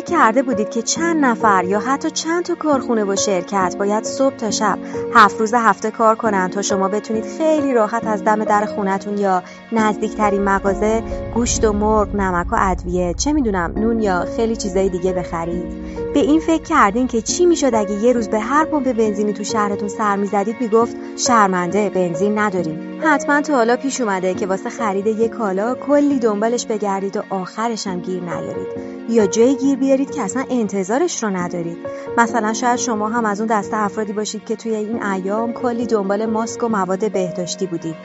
[0.00, 4.36] فکر کرده بودید که چند نفر یا حتی چند تا کارخونه و شرکت باید صبح
[4.36, 4.78] تا شب
[5.14, 9.42] هفت روز هفته کار کنن تا شما بتونید خیلی راحت از دم در خونتون یا
[9.72, 11.02] نزدیکترین مغازه
[11.34, 15.79] گوشت و مرغ، نمک و ادویه، چه می‌دونم نون یا خیلی چیزای دیگه بخرید؟
[16.14, 19.44] به این فکر کردین که چی می‌شد اگه یه روز به هر پمپ بنزینی تو
[19.44, 23.00] شهرتون سر می‌زدید؟ می‌گفت شرمنده بنزین نداریم.
[23.02, 27.86] حتما تو حالا پیش اومده که واسه خرید یه کالا کلی دنبالش بگردید و آخرش
[27.86, 28.66] هم گیر نیارید.
[29.08, 31.76] یا جایی گیر بیارید که اصلا انتظارش رو ندارید.
[32.18, 36.26] مثلا شاید شما هم از اون دسته افرادی باشید که توی این ایام کلی دنبال
[36.26, 37.96] ماسک و مواد بهداشتی بودید.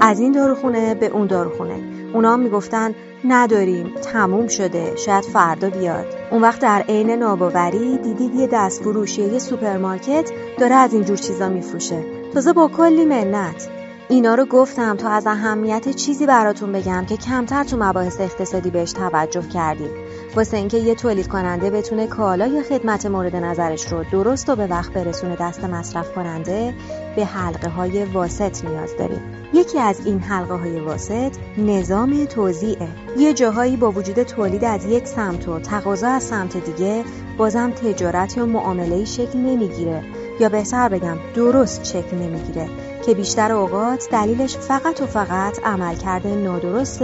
[0.00, 1.74] از این داروخونه به اون داروخونه.
[2.14, 6.21] اونا هم می‌گفتن نداریم تموم شده شاید فردا بیاد.
[6.32, 11.48] اون وقت در عین ناباوری دیدید یه دست فروش یه سوپرمارکت داره از اینجور چیزا
[11.48, 12.04] میفروشه.
[12.34, 13.68] تازه با کلی منت.
[14.12, 18.92] اینا رو گفتم تا از اهمیت چیزی براتون بگم که کمتر تو مباحث اقتصادی بهش
[18.92, 19.90] توجه کردیم.
[20.36, 24.66] واسه اینکه یه تولید کننده بتونه کالا یا خدمت مورد نظرش رو درست و به
[24.66, 26.74] وقت برسونه دست مصرف کننده
[27.16, 29.20] به حلقه های واسط نیاز داریم.
[29.54, 32.88] یکی از این حلقه های واسط نظام توزیعه.
[33.18, 37.04] یه جاهایی با وجود تولید از یک سمت و تقاضا از سمت دیگه
[37.38, 40.04] بازم تجارت یا معامله شکل نمی‌گیره.
[40.42, 42.68] یا بهتر بگم درست شکل نمی‌گیره
[43.06, 47.02] که بیشتر اوقات دلیلش فقط و فقط عملکرد نادرست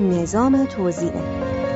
[0.00, 1.67] نظام توزیعه.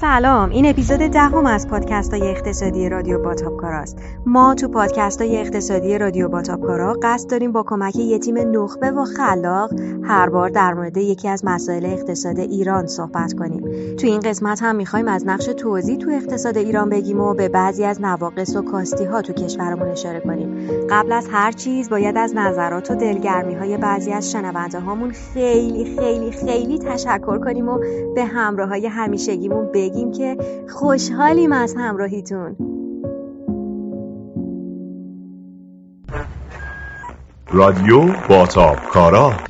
[0.00, 0.50] سلام.
[0.50, 6.28] این اپیزود دهم از پادکست های اقتصادی رادیو باتاپکاراست ما تو پادکست های اقتصادی رادیو
[6.28, 9.70] باتاپکارا قصد داریم با کمک یه تیم نخبه و خلاق
[10.02, 13.60] هر بار در مورد یکی از مسائل اقتصاد ایران صحبت کنیم.
[13.96, 17.84] تو این قسمت هم می‌خوایم از نقش توزیع تو اقتصاد ایران بگیم و به بعضی
[17.84, 20.68] از نواقص و کاستی ها تو کشورمون اشاره کنیم.
[20.90, 25.96] قبل از هر چیز باید از نظرات و دلگرمی های بعضی از شنونده هامون خیلی
[25.96, 27.78] خیلی خیلی تشکر کنیم و
[28.14, 29.72] به همراه های همیشگیمون
[30.18, 30.36] که
[30.68, 32.56] خوشحالیم از همراهیتون.
[37.52, 39.49] رادیو باتاب کارا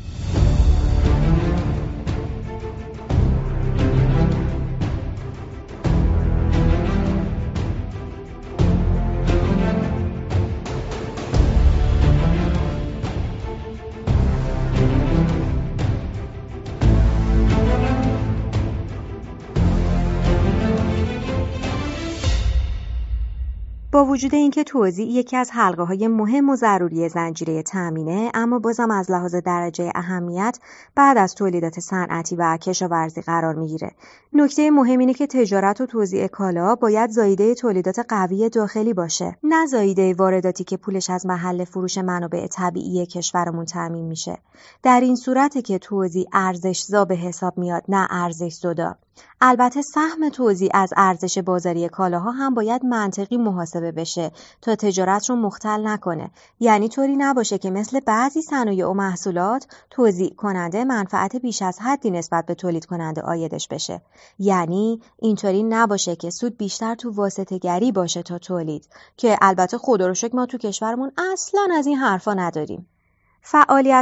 [23.93, 28.91] با وجود اینکه توزیع یکی از حلقه های مهم و ضروری زنجیره تامینه اما بازم
[28.91, 30.59] از لحاظ درجه اهمیت
[30.95, 33.91] بعد از تولیدات صنعتی و کشاورزی قرار می‌گیره.
[34.33, 39.67] نکته مهم اینه که تجارت و توزیع کالا باید زایده تولیدات قوی داخلی باشه نه
[39.67, 44.39] زایده وارداتی که پولش از محل فروش منابع طبیعی کشورمون تامین میشه.
[44.83, 48.97] در این صورت که توزیع ارزش زا به حساب میاد نه ارزش زدا.
[49.41, 54.31] البته سهم توزیع از ارزش بازاری کالاها هم باید منطقی محاسبه بشه
[54.63, 56.31] تا تجارت رو مختل نکنه.
[56.61, 62.11] یعنی طوری نباشه که مثل بعضی صنایع و محصولات توزیع کننده منفعت بیش از حدی
[62.11, 64.03] نسبت به تولید کننده آیدش بشه.
[64.39, 70.07] یعنی اینطوری نباشه که سود بیشتر تو واسطه گری باشه تا تولید که البته خدا
[70.07, 72.87] رو ما تو کشورمون اصلا از این حرفا نداریم.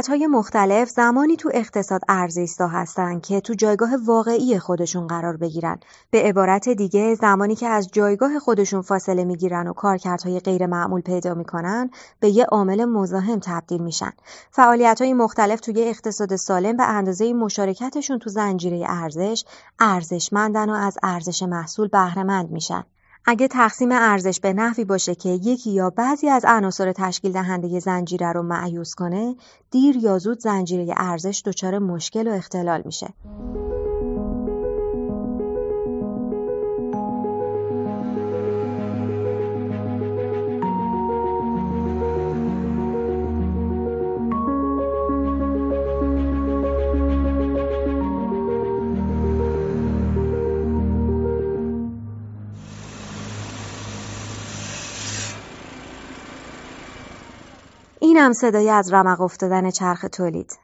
[0.09, 5.79] های مختلف زمانی تو اقتصاد ارزش‌زا هستن که تو جایگاه واقعی خودشون قرار بگیرن.
[6.11, 11.33] به عبارت دیگه زمانی که از جایگاه خودشون فاصله می‌گیرن و کارکردهای غیر معمول پیدا
[11.33, 11.89] می‌کنن
[12.19, 14.11] به یه عامل مزاحم تبدیل میشن.
[14.99, 19.45] های مختلف توی اقتصاد سالم به اندازه مشارکتشون تو زنجیره ارزش
[19.79, 22.83] ارزشمندن و از ارزش محصول بهرهمند میشن.
[23.31, 28.31] اگه تقسیم ارزش به نحوی باشه که یکی یا بعضی از عناصر تشکیل دهنده زنجیره
[28.31, 29.35] رو معیوز کنه
[29.71, 33.13] دیر یا زود زنجیره ارزش دچار مشکل و اختلال میشه.
[58.19, 60.57] اینم صدای از رمق افتادن چرخ تولید.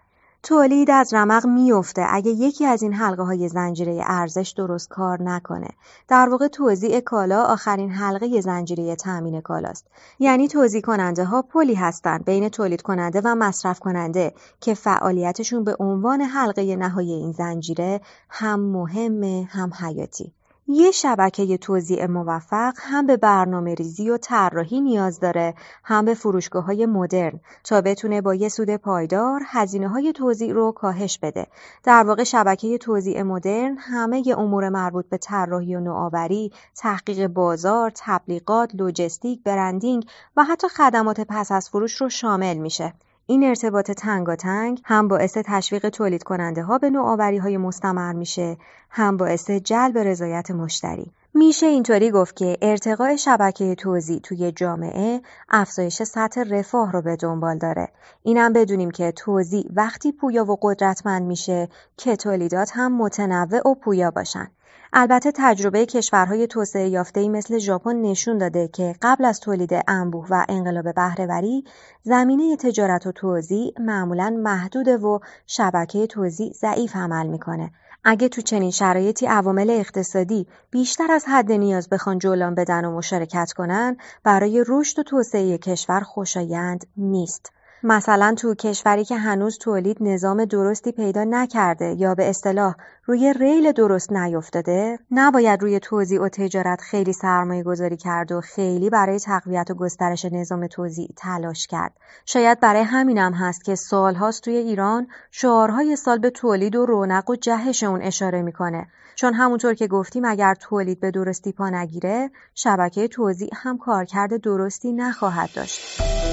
[0.44, 5.68] تولید از رمق میفته اگه یکی از این حلقه های زنجیره ارزش درست کار نکنه.
[6.08, 9.88] در واقع توزیع کالا آخرین حلقه زنجیره تامین کالاست.
[10.20, 15.76] یعنی توزیع کننده ها پلی هستند بین تولید کننده و مصرف کننده که فعالیتشون به
[15.80, 20.34] عنوان حلقه نهایی این زنجیره هم مهمه هم حیاتی.
[20.68, 25.54] یه شبکه توزیع موفق هم به برنامه ریزی و طراحی نیاز داره
[25.84, 30.72] هم به فروشگاه های مدرن تا بتونه با یه سود پایدار هزینه های توزیع رو
[30.72, 31.48] کاهش بده.
[31.84, 37.92] در واقع شبکه توزیع مدرن همه ی امور مربوط به طراحی و نوآوری، تحقیق بازار،
[37.96, 40.06] تبلیغات، لوجستیک، برندینگ
[40.38, 42.94] و حتی خدمات پس از فروش رو شامل میشه.
[43.28, 48.58] این ارتباط تنگاتنگ هم باعث تشویق تولید کننده ها به نوآوری های مستمر میشه
[48.90, 56.04] هم باعث جلب رضایت مشتری میشه اینطوری گفت که ارتقاء شبکه توزیع توی جامعه افزایش
[56.04, 57.90] سطح رفاه رو به دنبال داره.
[58.24, 64.12] اینم بدونیم که توزیع وقتی پویا و قدرتمند میشه که تولیدات هم متنوع و پویا
[64.12, 64.48] باشن.
[64.94, 70.46] البته تجربه کشورهای توسعه یافته مثل ژاپن نشون داده که قبل از تولید انبوه و
[70.50, 71.64] انقلاب بهرهوری
[72.04, 77.72] زمینه تجارت و توزیع معمولا محدوده و شبکه توزیع ضعیف عمل می‌کنه.
[78.04, 83.52] اگه تو چنین شرایطی عوامل اقتصادی بیشتر از حد نیاز بخوان جولان بدن و مشارکت
[83.52, 87.52] کنن برای رشد و توسعه کشور خوشایند نیست.
[87.88, 93.72] مثلا تو کشوری که هنوز تولید نظام درستی پیدا نکرده یا به اصطلاح روی ریل
[93.72, 99.72] درست نیفتاده نباید روی توزیع و تجارت خیلی سرمایه گذاری کرد و خیلی برای تقویت
[99.72, 101.94] و گسترش نظام توزیع تلاش کرد.
[102.26, 107.36] شاید برای همینم هست که سالهاست توی ایران شعارهای سال به تولید و رونق و
[107.36, 108.88] جهش اون اشاره می‌کنه.
[109.16, 114.94] چون همونطور که گفتیم اگر تولید به درستی پا نگیره شبکه توزیع هم کارکرد درستی
[114.94, 116.25] نخواهد داشت.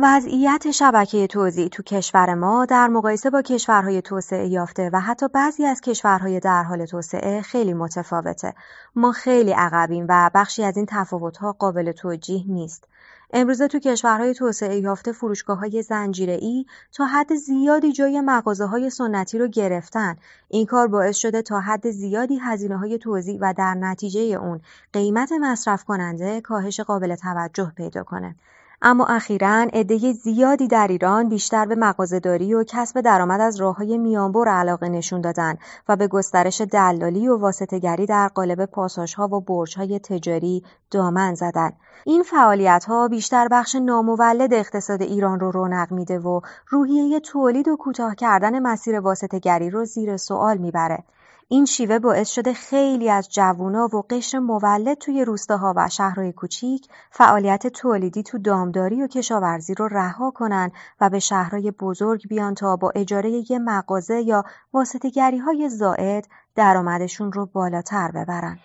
[0.00, 5.64] وضعیت شبکه توزیع تو کشور ما در مقایسه با کشورهای توسعه یافته و حتی بعضی
[5.64, 8.54] از کشورهای در حال توسعه خیلی متفاوته.
[8.96, 12.84] ما خیلی عقبیم و بخشی از این تفاوتها قابل توجیه نیست.
[13.32, 15.84] امروزه تو کشورهای توسعه یافته فروشگاه های
[16.20, 20.16] ای تا حد زیادی جای مغازه های سنتی رو گرفتن.
[20.48, 24.60] این کار باعث شده تا حد زیادی هزینه های توزیع و در نتیجه اون
[24.92, 28.34] قیمت مصرف کننده کاهش قابل توجه پیدا کنه.
[28.82, 34.48] اما اخیرا عده زیادی در ایران بیشتر به مغازهداری و کسب درآمد از راههای میانبر
[34.48, 35.54] علاقه نشون دادن
[35.88, 41.72] و به گسترش دلالی و واسطهگری در قالب پاساژها و برجهای تجاری دامن زدن.
[42.04, 47.76] این فعالیت ها بیشتر بخش نامولد اقتصاد ایران رو رونق میده و روحیه تولید و
[47.76, 51.04] کوتاه کردن مسیر واسطهگری رو زیر سوال می‌بره.
[51.50, 56.88] این شیوه باعث شده خیلی از جوونا و قشر مولد توی روستاها و شهرهای کوچیک
[57.10, 62.76] فعالیت تولیدی تو دامداری و کشاورزی رو رها کنن و به شهرهای بزرگ بیان تا
[62.76, 68.58] با اجاره یه مغازه یا واسطگری های زائد درآمدشون رو بالاتر ببرن.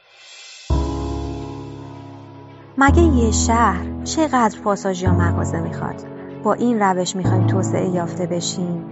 [2.78, 6.06] مگه یه شهر چقدر پاساژ یا مغازه می‌خواد؟
[6.44, 8.86] با این روش می‌خوایم توسعه یافته بشیم؟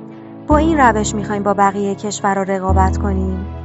[0.48, 3.61] با این روش می‌خوایم با بقیه کشور رقابت کنیم؟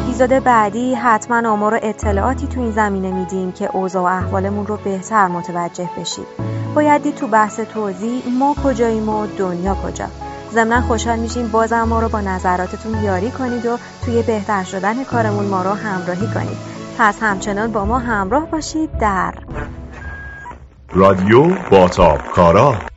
[0.00, 4.76] اپیزود بعدی حتما آمار و اطلاعاتی تو این زمینه میدیم که اوضاع و احوالمون رو
[4.76, 6.26] بهتر متوجه بشید
[6.74, 10.06] باید دید تو بحث توضیح ما کجاییم و دنیا کجا.
[10.52, 15.46] ضمنا خوشحال میشیم بازم ما رو با نظراتتون یاری کنید و توی بهتر شدن کارمون
[15.46, 16.58] ما رو همراهی کنید.
[16.98, 19.34] پس همچنان با ما همراه باشید در
[20.92, 22.89] رادیو باتاب کارا.